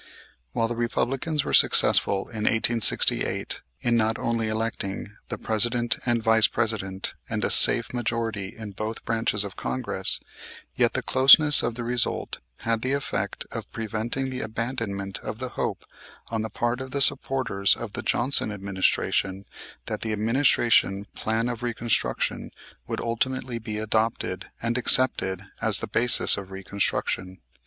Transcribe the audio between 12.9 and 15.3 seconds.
effect of preventing the abandonment